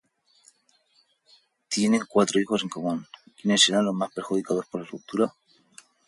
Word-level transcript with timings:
Tienen 1.67 2.01
cuatro 2.09 2.39
hijos 2.41 2.63
en 2.63 2.69
común, 2.69 3.05
quienes 3.39 3.61
serán 3.61 3.85
los 3.85 3.93
más 3.93 4.11
perjudicados 4.11 4.65
por 4.65 4.81
la 4.81 4.87
ruptura. 4.87 5.35